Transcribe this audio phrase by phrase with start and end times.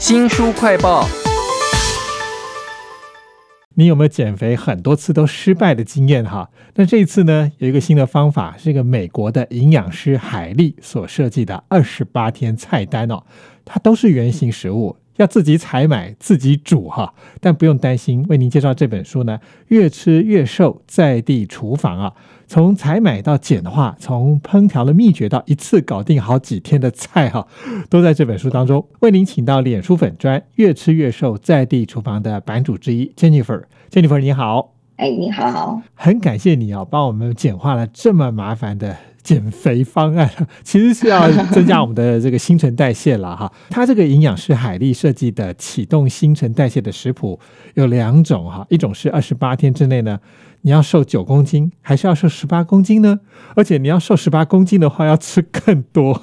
[0.00, 1.06] 新书快报。
[3.74, 6.48] 你有没有减肥很多次都失败的经验哈？
[6.74, 13.24] 那这一次呢，有一个新的方法，是一个美国的营养师海丽所设计的二十八天菜单哦，
[13.66, 14.96] 它都是原形食物。
[15.20, 18.24] 要自己采买、自己煮哈，但不用担心。
[18.30, 19.38] 为您介绍这本书呢，
[19.68, 22.14] 越吃越瘦，在地厨房啊，
[22.46, 27.46] 从采买到简化，从烹调的秘诀到一次搞定好几天的菜哈，
[27.90, 28.86] 都在这本书当中。
[29.00, 38.96] 为您请到脸书粉专“越吃越瘦，在地厨房”的版主之一 Jennifer，Jennifer 你好，哎你好，很感谢你啊，帮我们简化了这么麻烦的。
[39.22, 40.30] 减肥方案
[40.62, 43.52] 其实是要增加我们的这个新陈代谢了哈。
[43.68, 47.38] 它这个营养师海丽设计的启动新陈代谢的食谱
[47.74, 50.18] 有两种哈，一种是二十八天之内呢，
[50.62, 53.20] 你要瘦九公斤，还是要瘦十八公斤呢？
[53.54, 56.20] 而且你要瘦十八公斤的话，要吃更多，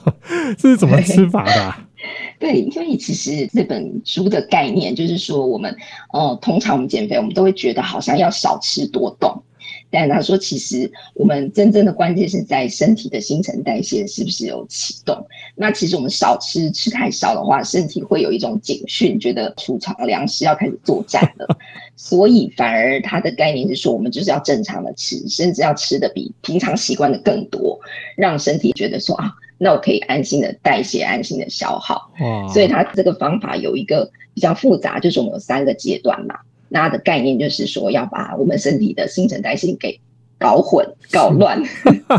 [0.58, 1.76] 这是怎么吃法的？
[2.40, 5.76] 对，因为其实这本书的概念就是说，我们
[6.14, 9.43] 呃，通常我们减肥，我们都会觉得好像要少吃多动。
[9.90, 15.26] 但他说，其实我们真正的关键是在身体的新陈代谢是不是有启动？
[15.55, 21.48] 那其实我们少吃，吃太少的话，身体会有一种警讯，觉得储藏粮食要开始作战了。
[21.96, 27.80] 所以反而它的概念是说，我们就是要正常的吃，甚至要吃的比平常习惯的更多，
[28.15, 32.12] 让身体觉得说啊，那我可以安心的代谢，安心的消耗。
[32.54, 36.35] 所以它这个方法有一个比较复杂，就是我们有三个阶段嘛。
[36.70, 39.99] 那的概念就是说，要把我们身体的新陈代谢给。
[40.40, 41.62] 搞混、搞乱，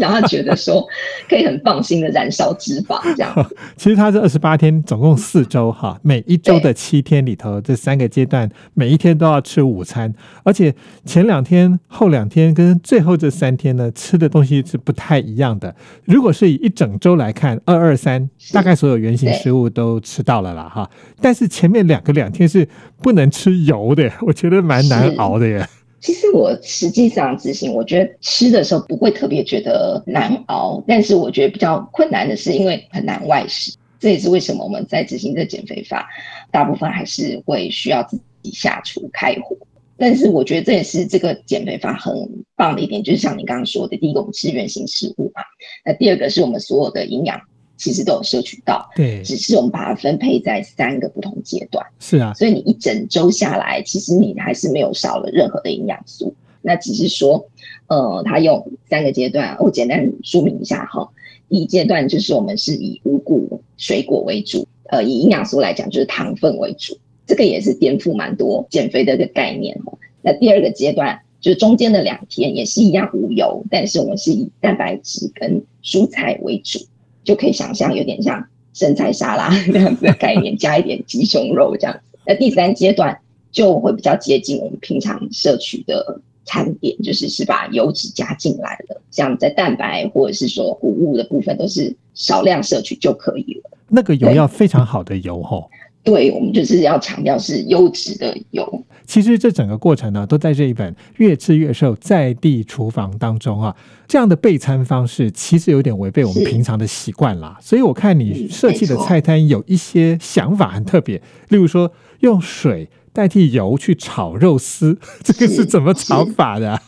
[0.01, 0.85] 然后 觉得说
[1.29, 3.33] 可以很放心的燃烧脂肪，这样。
[3.77, 10.75] 其实它这二十八天，总共四周哈，每一周的七天里头，这三个阶段，每一天都要吃午餐，而且
[11.05, 15.75] 前两天、后两天跟最后这三天呢，吃的东西是不太一样的。
[16.05, 20.91] 如果是以一整周来看，二二三，大概所有原型食物都吃到了啦哈。
[21.21, 22.69] 但是前面两个两天是
[23.01, 25.65] 不能吃油的，我觉得蛮难熬的耶。
[26.01, 33.77] 其实我实际上执行，我觉得吃的时候不会特别觉得难熬，但是我觉得比较困难的是，因为很难外食。
[33.99, 36.09] 这也是为什么我们在执行这减肥法，
[36.53, 39.57] 大部分还是会需要自己下厨开火。
[39.97, 42.15] 但是我觉得这也是这个减肥法很
[42.55, 45.43] 棒的一点，就是像你刚刚说的，第一个我们吃原形食物嘛，
[45.85, 47.41] 那第二个是我们所有的营养。
[47.79, 51.87] 其实都有摄取到，对，只是我们把它分配在三个不同阶段。
[52.01, 56.35] 是啊，所以你一整周下来，其实你还是没有少了任何的营养素。
[56.61, 57.49] 那只是说，
[57.87, 61.09] 呃，它用三个阶段，我简单说明一下哈。
[61.49, 69.97] 第一阶段就是我们是以五谷水果为主，呃，以营养素来讲就是糖分为主，这个也是颠覆蛮多减肥的一个概念哈。
[70.21, 76.81] 那第二个阶段就是中间的两天也是一样无油，但是我们是以蛋白质跟蔬菜为主。
[77.29, 82.19] 就可以想象有点像生菜沙拉这样子的概念， 加一点鸡胸肉这样子。
[82.25, 83.19] 那第三阶段
[83.53, 93.71] 就会比较接近我们平常摄取的餐点，就是是把油脂加进来了，像在蛋白或者是说谷物的部分都是少量摄取就可以了。
[93.89, 95.69] 那个油要非常好的油吼。
[96.03, 98.85] 对，我们就是要强调是优质的油。
[99.07, 103.75] 其实这整个过程呢，都在这一本《越吃越瘦在地厨房》当中啊。
[104.07, 107.59] 这样的备餐方式其实有点违背我们平常的习惯啦。
[107.61, 116.81] 所以我看你设计的菜单有一些想法很特别，例如说用水代替油去炒肉丝， 这个是怎么炒法的？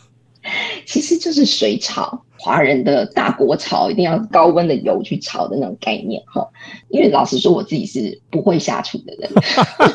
[0.85, 2.25] 其实就是水炒。
[2.43, 6.43] 华人的大锅炒一定要高温的油去炒的那种概念哈，
[6.89, 9.29] 因为老实说我自己是不会下厨的人，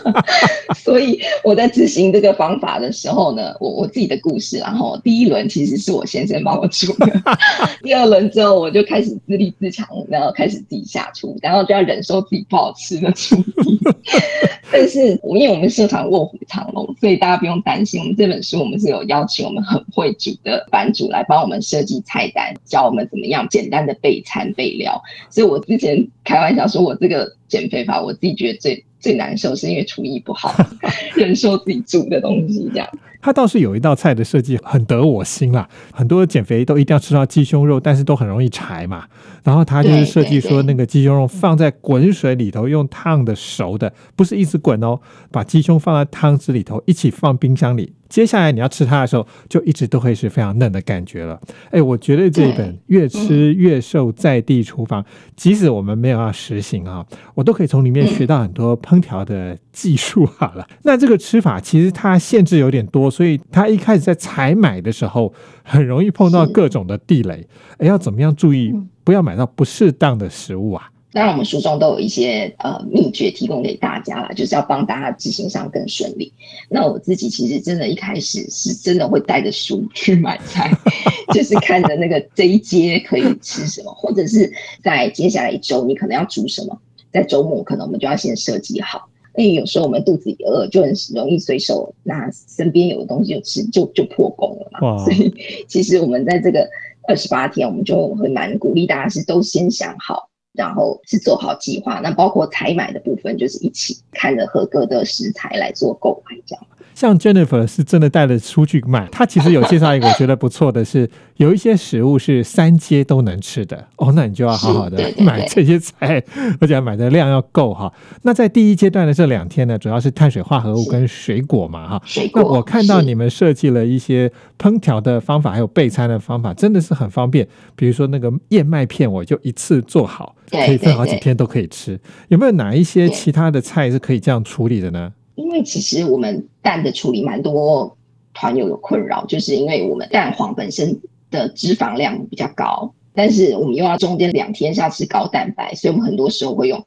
[0.77, 7.23] 所以我在执行这个方法的时候呢，我我自己的故事，然后第一轮其实是我先生帮我煮的，
[7.83, 13.81] 第二轮之后我就开始自立自强，然后开始自己下厨，然后就要忍受自己不好吃的厨艺。
[14.71, 22.31] 但是我因为我们社团卧虎藏龙，所以大家不用担心，我们这本书我们是有邀请我们很会煮的版主来帮我们设计菜。
[22.65, 30.55] 教我们怎么样简单的备餐备料，所以我之前开玩笑说，我这个减肥法，我自己觉得最最难受，是因为厨艺不好，
[31.17, 32.89] 忍受自己煮的东西这样。
[33.27, 39.03] 他倒是有一道菜的设计很得我心啦，很多减肥都一定要吃到鸡胸肉，但是都很容易柴嘛。
[39.43, 45.01] 然后它就是设计说，那个鸡胸肉放在滚水里头，用烫的熟的，不是一直滚哦，
[45.33, 47.95] 把鸡胸放在汤汁里头，一起放冰箱里。
[48.09, 51.41] 接下来你要吃它的时候，就一直都会是非常嫩的感觉了。
[51.73, 55.03] 哎，我觉得这一本《越吃越瘦在地厨房》，
[55.35, 60.25] 即使我们没有要实行啊，我都可以从里面学到很多烹调的技术。
[60.25, 65.33] 好了，那这个吃法其实它限制有点多，所以他一开始在采买的时候，
[65.63, 67.47] 很容易碰到各种的地雷。
[67.79, 70.91] 哎，要怎么样注意，不要买到不适当的食物啊？
[71.15, 76.31] 当然，我们书中都有一些呃秘诀提供给大家啦，就是要帮大家执行上更顺利。
[76.69, 80.71] 那我自己其实真的一开始是真的会带着书去买菜，
[81.33, 84.53] 就是看着那个这一街可以吃什么，或者是
[84.83, 86.79] 在接下来一周你可能要煮什么，
[87.11, 89.09] 在周末可能我们就要先设计好。
[89.37, 95.05] 因为有时候我们肚子一饿，就很容易随手拿身边有的东西就吃，就就破功了嘛。
[95.05, 95.33] 所以
[95.69, 96.69] 其实我们在这个
[97.07, 100.26] 二十八天，我们就很蛮鼓励大家是都先想好。
[100.57, 106.67] 然后是做好计划，那包括采买的部分，就是一起看着合格的食材来做购买，这样。
[106.95, 111.07] 像 Jennifer 是真的带了出去买，他其实有介绍一个我觉得不错的是，
[111.37, 116.25] 有一些食物是三阶都能吃的哦，那你就要好好的买这些菜，
[116.59, 117.93] 而且买的量要够哈。
[118.23, 122.03] 那在第一阶段的这两天呢，主要是碳水化合物跟水果嘛哈。
[122.07, 122.43] 水果。
[122.43, 127.47] 那我看到你们设计了一些烹调的方法，还有备餐的方法，真的是很方便。
[127.75, 131.99] 比如说那个燕麦片，我就一次做好，可以分好几天都可以吃。
[132.29, 135.13] 有没有哪一些其他的菜是可以这样处理的呢？
[135.35, 137.95] 因为其实我们蛋的处理蛮多
[138.33, 140.99] 团友有困扰，就是因为我们蛋黄本身
[141.31, 146.83] 的脂肪量比较高，但是我们又要中间两天是要吃高蛋白，所以我们很多时候会用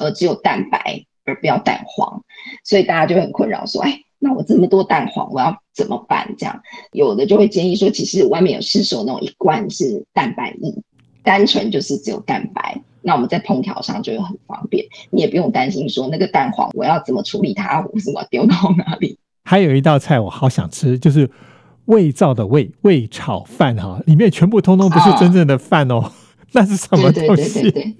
[0.00, 2.22] 呃只有蛋白而不要蛋黄，
[2.64, 6.34] 所以大家就很困扰说，哎，那我这么多蛋黄我要怎么办？
[6.38, 6.62] 这样
[6.92, 10.74] 有的就会建议说，其实外面有市售那种一罐是蛋白液，
[11.22, 12.80] 单纯就是只有蛋白。
[13.02, 19.18] 那我们在烹调上就很方便，你也不用担心说那个蛋黄我要怎么处理它， 我是我丢到哪里。
[19.44, 21.28] 还有一道菜我好想吃，就是
[21.86, 26.12] 味造的味味炒饭哈，里面全部通通不是真正的饭哦，
[26.52, 27.60] 那是什么东西？
[27.60, 27.94] 对对对对对，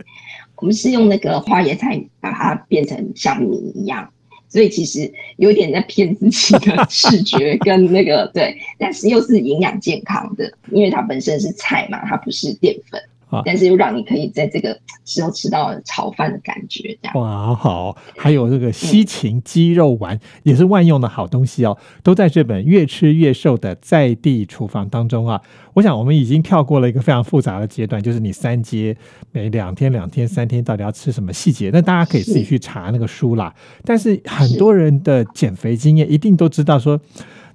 [0.57, 4.09] 我们是用那个花椰菜把它变成像米一样，
[4.49, 13.03] 所以其实有点在骗自己的视觉跟那个 对，但是又是营养健康的，因为它本身是菜嘛，它不是淀粉。
[13.44, 25.40] 但是又让你可以在这个时候吃到炒饭的感觉，这样哇好，还有这个西芹鸡肉丸也是万用的好东西哦，都在这本越吃越瘦的在地厨房当中啊。
[25.75, 28.94] 我想我们已经跳过了一个非常复杂的阶段，就是你三阶
[29.31, 33.55] 每两天、两天、三天到底要吃什么细节，那大家可以自己去查那个书啦。
[33.84, 37.00] 但是很多人的减肥经验一定都知道，说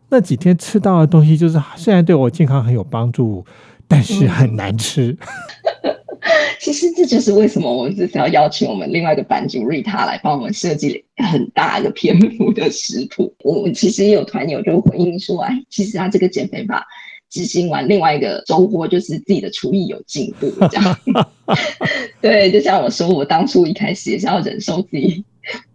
[0.10, 3.46] 那几天吃到的东西，就是虽然对我健康很有帮助。
[3.88, 5.16] 但是很难吃。
[6.60, 13.34] 其实这就是为什么我们这次要邀请我们另外一个版主瑞塔来帮我们设计很大一个篇幅的食谱。
[13.44, 16.86] 我们其实也有团友就回应说：“哎，其实他这个减肥法
[17.30, 21.00] 执行完，另外一个收获就是自己的厨艺有进步。”这样，
[22.22, 25.24] 对，就像我说，我当初一开始也是要忍受自己。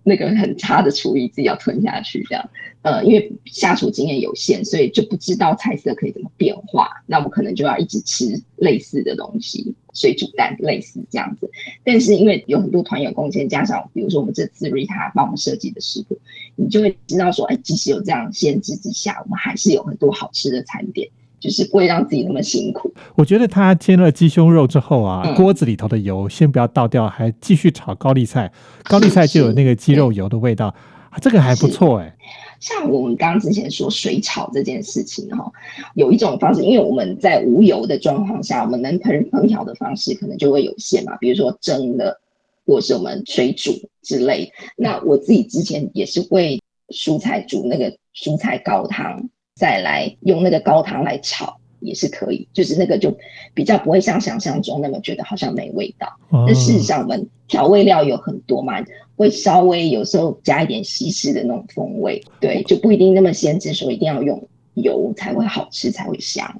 [0.04, 2.50] 那个很差的厨艺自己要吞下去，这样，
[2.82, 6.90] 呃，因为下厨经验有限，所以就不知道菜色可以怎么变化。
[7.06, 11.48] 那我可能就要一直吃类似的东西，水煮蛋类似这样子。
[11.84, 16.18] 但是因为有很多团友贡献，加上比如说我们这次瑞塔帮我们设计的食谱，
[16.56, 21.08] 你就会知道说，哎，即使有这样限制之下，我们还是有很多好吃的餐点。
[21.42, 22.94] 就是不会让自己那么辛苦。
[23.16, 28.52] 我觉得他煎了鸡胸肉之后啊，锅子里头的油先不要倒掉，还继续炒高丽菜，
[28.84, 30.72] 高丽菜就有那个鸡肉油的味道，
[31.20, 32.16] 这个还不错哎。
[32.60, 35.50] 像我们刚刚之前说水炒这件事情哈，
[35.96, 42.20] 有一种方式，因为我们在无油的状况下，我们能烹烹调的方式可能就会有限嘛，比如说蒸的，
[42.64, 43.72] 或是我们水煮
[44.02, 44.52] 之类。
[44.76, 46.60] 那我自己之前也是会
[46.90, 49.28] 蔬菜煮那个蔬菜高汤。
[49.62, 53.16] 再来用那个高汤来炒也是可以，就是那个就
[53.54, 56.08] 比较不会像想象中那么觉得好像没味道。
[56.32, 66.52] 但事实上，我们调味料有很多嘛，会稍微有时候加一点西式的那种风味，对，就不一定那么限制说一定要用油才会好吃才会香。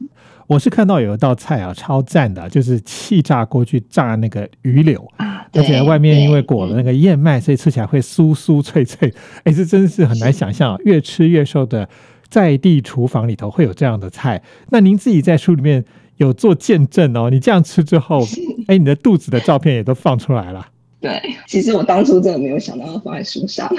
[0.47, 9.12] 我是看到有一道菜啊，超赞的，就是气炸锅去炸那个鱼柳啊，而且外面因为裹了那个燕麦，所以吃起来会酥酥脆脆。
[9.42, 11.88] 哎，这真是很难想象，越吃越瘦的。
[12.32, 15.84] 在地厨房里头会有这样的菜，那您自己在书里面
[16.16, 17.28] 有做见证哦。
[17.28, 18.26] 你这样吃之后，
[18.68, 20.66] 哎，你的肚子的照片也都放出来了。
[20.98, 23.70] 对，其实我当初真的没有想到要放在书上，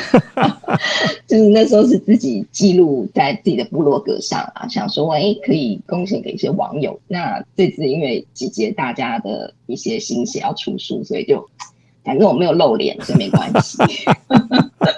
[1.26, 7.00] 就是那时候是自己记录在自己的部落格上啊，想说哎可以贡献给一些网友。
[7.08, 11.44] 那这次因为集结大家的一些心血要出书，所以就。
[12.06, 13.78] 反正我没有露脸，所以没关系。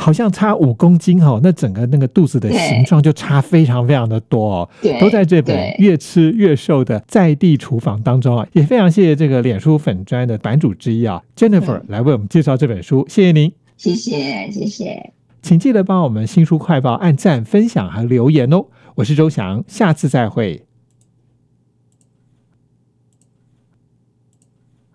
[0.00, 4.68] 好像差五公斤哦，那整个那个肚子的形状就差非常非常的多哦。
[4.80, 8.46] 对，都在这本越吃越瘦的在地厨房当中啊。
[8.52, 13.52] 也非常谢谢这个脸书粉砖的版主之一啊，Jennifer 来为我们介绍这本书，谢谢您。
[13.76, 18.64] 谢谢谢谢，请记得帮我们新书快报按赞、分享和留言哦。
[18.94, 20.69] 我是周翔，下次再会。